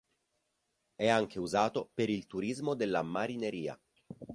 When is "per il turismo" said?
1.93-2.73